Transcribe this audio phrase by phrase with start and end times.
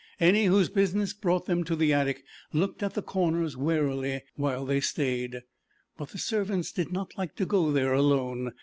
[0.19, 4.79] Any whose business brought them to the attic looked in the corners warily, while they
[4.79, 5.41] stayed,
[5.95, 8.51] but the servants did not like to go there alone.